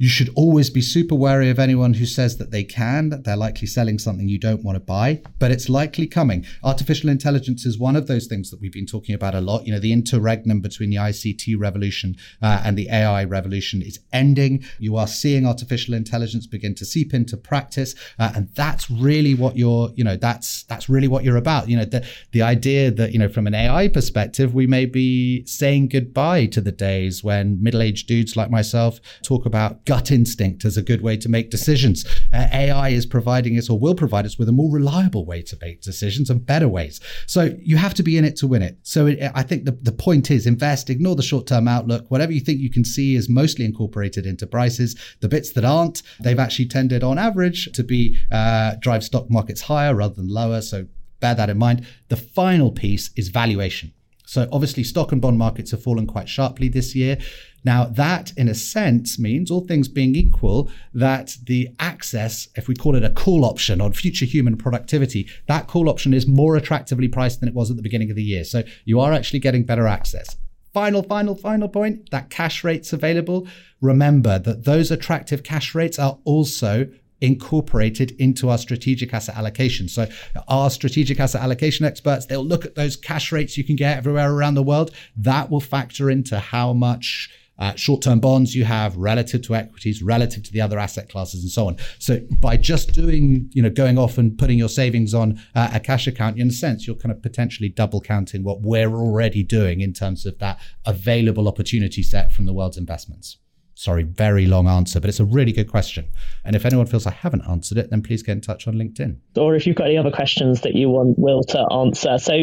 You 0.00 0.08
should 0.08 0.30
always 0.34 0.70
be 0.70 0.80
super 0.80 1.14
wary 1.14 1.50
of 1.50 1.58
anyone 1.58 1.92
who 1.92 2.06
says 2.06 2.38
that 2.38 2.50
they 2.50 2.64
can. 2.64 3.10
That 3.10 3.24
they're 3.24 3.36
likely 3.36 3.66
selling 3.66 3.98
something 3.98 4.30
you 4.30 4.38
don't 4.38 4.64
want 4.64 4.76
to 4.76 4.80
buy, 4.80 5.20
but 5.38 5.50
it's 5.50 5.68
likely 5.68 6.06
coming. 6.06 6.46
Artificial 6.64 7.10
intelligence 7.10 7.66
is 7.66 7.78
one 7.78 7.96
of 7.96 8.06
those 8.06 8.26
things 8.26 8.50
that 8.50 8.62
we've 8.62 8.72
been 8.72 8.86
talking 8.86 9.14
about 9.14 9.34
a 9.34 9.42
lot. 9.42 9.66
You 9.66 9.74
know, 9.74 9.78
the 9.78 9.92
interregnum 9.92 10.62
between 10.62 10.88
the 10.88 10.96
ICT 10.96 11.54
revolution 11.58 12.16
uh, 12.40 12.62
and 12.64 12.78
the 12.78 12.88
AI 12.88 13.24
revolution 13.24 13.82
is 13.82 14.00
ending. 14.10 14.64
You 14.78 14.96
are 14.96 15.06
seeing 15.06 15.46
artificial 15.46 15.92
intelligence 15.92 16.46
begin 16.46 16.74
to 16.76 16.86
seep 16.86 17.12
into 17.12 17.36
practice, 17.36 17.94
uh, 18.18 18.32
and 18.34 18.48
that's 18.54 18.90
really 18.90 19.34
what 19.34 19.58
you're. 19.58 19.90
You 19.96 20.04
know, 20.04 20.16
that's 20.16 20.62
that's 20.62 20.88
really 20.88 21.08
what 21.08 21.24
you're 21.24 21.36
about. 21.36 21.68
You 21.68 21.76
know, 21.76 21.84
the 21.84 22.06
the 22.32 22.40
idea 22.40 22.90
that 22.90 23.12
you 23.12 23.18
know 23.18 23.28
from 23.28 23.46
an 23.46 23.54
AI 23.54 23.88
perspective, 23.88 24.54
we 24.54 24.66
may 24.66 24.86
be 24.86 25.44
saying 25.44 25.88
goodbye 25.88 26.46
to 26.46 26.62
the 26.62 26.72
days 26.72 27.22
when 27.22 27.62
middle-aged 27.62 28.08
dudes 28.08 28.34
like 28.34 28.50
myself 28.50 28.98
talk 29.22 29.44
about 29.44 29.84
gut 29.90 30.12
instinct 30.12 30.64
as 30.64 30.76
a 30.76 30.82
good 30.82 31.02
way 31.02 31.16
to 31.16 31.28
make 31.28 31.50
decisions. 31.50 32.06
Uh, 32.32 32.46
AI 32.52 32.90
is 32.90 33.04
providing 33.04 33.58
us 33.58 33.68
or 33.68 33.76
will 33.76 33.96
provide 33.96 34.24
us 34.24 34.38
with 34.38 34.48
a 34.48 34.52
more 34.52 34.72
reliable 34.72 35.26
way 35.26 35.42
to 35.42 35.58
make 35.60 35.82
decisions 35.82 36.30
and 36.30 36.46
better 36.46 36.68
ways. 36.68 37.00
So 37.26 37.56
you 37.60 37.76
have 37.76 37.94
to 37.94 38.04
be 38.04 38.16
in 38.16 38.24
it 38.24 38.36
to 38.36 38.46
win 38.46 38.62
it. 38.62 38.78
So 38.84 39.08
it, 39.08 39.18
I 39.34 39.42
think 39.42 39.64
the, 39.64 39.72
the 39.72 39.90
point 39.90 40.30
is 40.30 40.46
invest, 40.46 40.90
ignore 40.90 41.16
the 41.16 41.24
short 41.24 41.48
term 41.48 41.66
outlook. 41.66 42.08
Whatever 42.08 42.30
you 42.30 42.38
think 42.38 42.60
you 42.60 42.70
can 42.70 42.84
see 42.84 43.16
is 43.16 43.28
mostly 43.28 43.64
incorporated 43.64 44.26
into 44.26 44.46
prices. 44.46 44.94
The 45.22 45.28
bits 45.28 45.50
that 45.54 45.64
aren't, 45.64 46.02
they've 46.20 46.38
actually 46.38 46.66
tended 46.66 47.02
on 47.02 47.18
average 47.18 47.72
to 47.72 47.82
be 47.82 48.16
uh, 48.30 48.76
drive 48.78 49.02
stock 49.02 49.28
markets 49.28 49.62
higher 49.62 49.92
rather 49.96 50.14
than 50.14 50.28
lower. 50.28 50.62
So 50.62 50.86
bear 51.18 51.34
that 51.34 51.50
in 51.50 51.58
mind. 51.58 51.84
The 52.10 52.16
final 52.16 52.70
piece 52.70 53.10
is 53.16 53.26
valuation. 53.26 53.92
So 54.30 54.48
obviously, 54.52 54.84
stock 54.84 55.10
and 55.10 55.20
bond 55.20 55.38
markets 55.38 55.72
have 55.72 55.82
fallen 55.82 56.06
quite 56.06 56.28
sharply 56.28 56.68
this 56.68 56.94
year. 56.94 57.18
Now, 57.64 57.84
that 57.84 58.32
in 58.36 58.48
a 58.48 58.54
sense 58.54 59.18
means, 59.18 59.50
all 59.50 59.66
things 59.66 59.88
being 59.88 60.14
equal, 60.14 60.70
that 60.94 61.36
the 61.44 61.68
access, 61.78 62.48
if 62.56 62.68
we 62.68 62.74
call 62.74 62.96
it 62.96 63.04
a 63.04 63.10
call 63.10 63.44
option 63.44 63.80
on 63.80 63.92
future 63.92 64.24
human 64.24 64.56
productivity, 64.56 65.28
that 65.46 65.66
call 65.66 65.88
option 65.88 66.14
is 66.14 66.26
more 66.26 66.56
attractively 66.56 67.08
priced 67.08 67.40
than 67.40 67.48
it 67.48 67.54
was 67.54 67.70
at 67.70 67.76
the 67.76 67.82
beginning 67.82 68.10
of 68.10 68.16
the 68.16 68.22
year. 68.22 68.44
So 68.44 68.62
you 68.84 69.00
are 69.00 69.12
actually 69.12 69.40
getting 69.40 69.64
better 69.64 69.86
access. 69.86 70.36
Final, 70.72 71.02
final, 71.02 71.34
final 71.34 71.68
point 71.68 72.10
that 72.10 72.30
cash 72.30 72.62
rates 72.62 72.92
available. 72.92 73.46
Remember 73.80 74.38
that 74.38 74.64
those 74.64 74.90
attractive 74.90 75.42
cash 75.42 75.74
rates 75.74 75.98
are 75.98 76.18
also 76.24 76.88
incorporated 77.20 78.12
into 78.12 78.48
our 78.48 78.56
strategic 78.56 79.12
asset 79.12 79.36
allocation. 79.36 79.88
So 79.88 80.06
our 80.48 80.70
strategic 80.70 81.20
asset 81.20 81.42
allocation 81.42 81.84
experts, 81.84 82.26
they'll 82.26 82.44
look 82.44 82.64
at 82.64 82.76
those 82.76 82.96
cash 82.96 83.32
rates 83.32 83.58
you 83.58 83.64
can 83.64 83.76
get 83.76 83.98
everywhere 83.98 84.32
around 84.32 84.54
the 84.54 84.62
world. 84.62 84.92
That 85.16 85.50
will 85.50 85.60
factor 85.60 86.08
into 86.08 86.38
how 86.38 86.72
much 86.72 87.30
uh, 87.60 87.74
short-term 87.74 88.20
bonds 88.20 88.54
you 88.54 88.64
have 88.64 88.96
relative 88.96 89.42
to 89.42 89.54
equities, 89.54 90.02
relative 90.02 90.42
to 90.42 90.52
the 90.52 90.60
other 90.60 90.78
asset 90.78 91.08
classes, 91.08 91.42
and 91.42 91.50
so 91.50 91.66
on. 91.68 91.76
So 91.98 92.20
by 92.40 92.56
just 92.56 92.92
doing, 92.92 93.50
you 93.52 93.62
know, 93.62 93.70
going 93.70 93.98
off 93.98 94.18
and 94.18 94.36
putting 94.36 94.58
your 94.58 94.68
savings 94.68 95.14
on 95.14 95.40
uh, 95.54 95.70
a 95.74 95.80
cash 95.80 96.06
account, 96.06 96.38
in 96.38 96.48
a 96.48 96.52
sense, 96.52 96.86
you're 96.86 96.96
kind 96.96 97.12
of 97.12 97.22
potentially 97.22 97.68
double 97.68 98.00
counting 98.00 98.42
what 98.42 98.62
we're 98.62 98.94
already 98.94 99.42
doing 99.42 99.80
in 99.80 99.92
terms 99.92 100.26
of 100.26 100.38
that 100.38 100.58
available 100.86 101.46
opportunity 101.48 102.02
set 102.02 102.32
from 102.32 102.46
the 102.46 102.52
world's 102.52 102.78
investments. 102.78 103.38
Sorry, 103.80 104.02
very 104.02 104.44
long 104.44 104.68
answer, 104.68 105.00
but 105.00 105.08
it's 105.08 105.20
a 105.20 105.24
really 105.24 105.52
good 105.52 105.70
question. 105.70 106.10
And 106.44 106.54
if 106.54 106.66
anyone 106.66 106.84
feels 106.84 107.06
I 107.06 107.12
haven't 107.12 107.48
answered 107.48 107.78
it, 107.78 107.88
then 107.88 108.02
please 108.02 108.22
get 108.22 108.32
in 108.32 108.42
touch 108.42 108.68
on 108.68 108.74
LinkedIn. 108.74 109.16
Or 109.38 109.54
if 109.54 109.66
you've 109.66 109.74
got 109.76 109.86
any 109.86 109.96
other 109.96 110.10
questions 110.10 110.60
that 110.60 110.74
you 110.74 110.90
want 110.90 111.18
Will 111.18 111.42
to 111.44 111.66
answer. 111.72 112.18
So 112.18 112.34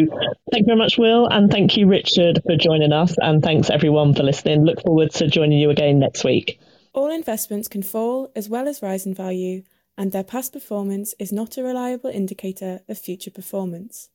thank 0.51 0.61
you 0.61 0.65
very 0.65 0.79
much, 0.79 0.97
Will. 0.97 1.27
And 1.27 1.51
thank 1.51 1.77
you, 1.77 1.85
Richard, 1.85 2.41
for 2.43 2.57
joining 2.57 2.91
us. 2.91 3.13
And 3.19 3.43
thanks 3.43 3.69
everyone 3.69 4.15
for 4.15 4.23
listening. 4.23 4.65
Look 4.65 4.81
forward 4.81 5.11
to 5.11 5.27
joining 5.27 5.59
you 5.59 5.69
again 5.69 5.99
next 5.99 6.23
week. 6.23 6.59
All 6.93 7.11
investments 7.11 7.67
can 7.67 7.83
fall 7.83 8.31
as 8.35 8.49
well 8.49 8.67
as 8.67 8.81
rise 8.81 9.05
in 9.05 9.13
value, 9.13 9.61
and 9.95 10.11
their 10.11 10.23
past 10.23 10.53
performance 10.53 11.13
is 11.19 11.31
not 11.31 11.55
a 11.55 11.63
reliable 11.63 12.09
indicator 12.09 12.79
of 12.89 12.97
future 12.97 13.29
performance. 13.29 14.09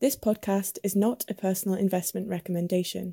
This 0.00 0.16
podcast 0.16 0.76
is 0.84 0.94
not 0.94 1.24
a 1.30 1.34
personal 1.34 1.78
investment 1.78 2.28
recommendation. 2.28 3.06